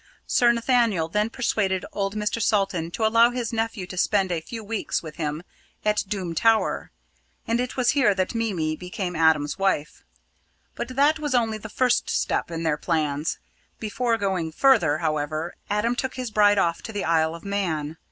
[0.25, 2.41] Sir Nathaniel then persuaded old Mr.
[2.41, 5.43] Salton to allow his nephew to spend a few weeks with him
[5.85, 6.89] at Doom Tower,
[7.47, 10.03] and it was here that Mimi became Adam's wife.
[10.73, 13.37] But that was only the first step in their plans;
[13.79, 17.97] before going further, however, Adam took his bride off to the Isle of Man.